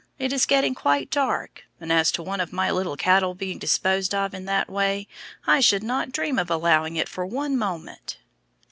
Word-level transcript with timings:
It 0.17 0.33
is 0.33 0.47
getting 0.47 0.73
quite 0.73 1.11
dark, 1.11 1.65
and 1.79 1.91
as 1.93 2.11
to 2.13 2.23
one 2.23 2.39
of 2.41 2.51
my 2.51 2.71
cattle 2.97 3.35
being 3.35 3.59
disposed 3.59 4.15
of 4.15 4.33
in 4.33 4.45
that 4.45 4.67
way, 4.67 5.07
I 5.45 5.59
should 5.59 5.83
not 5.83 6.11
dream 6.11 6.39
of 6.39 6.49
allowing 6.49 6.95
it 6.95 7.07
for 7.07 7.23
one 7.23 7.55
moment." 7.55 8.17